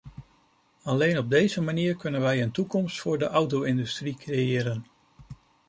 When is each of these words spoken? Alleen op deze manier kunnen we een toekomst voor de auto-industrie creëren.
Alleen 0.83 1.17
op 1.17 1.29
deze 1.29 1.61
manier 1.61 1.95
kunnen 1.95 2.21
we 2.21 2.35
een 2.37 2.51
toekomst 2.51 3.01
voor 3.01 3.17
de 3.17 3.25
auto-industrie 3.27 4.15
creëren. 4.15 4.85